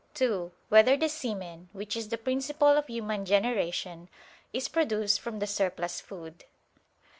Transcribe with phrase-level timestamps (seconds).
[0.15, 4.09] (2) Whether the semen, which is the principle of human generation,
[4.51, 6.45] is produced from the surplus food?